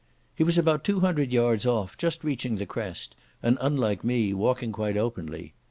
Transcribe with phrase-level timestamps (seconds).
[0.33, 3.13] He was about two hundred yards off, just reaching the crest,
[3.43, 5.53] and, unlike me, walking quite openly.